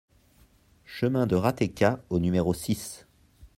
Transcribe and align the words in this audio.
Chemin 0.87 1.27
de 1.27 1.35
Ratequats 1.35 1.99
au 2.09 2.17
numéro 2.17 2.55
six 2.55 3.05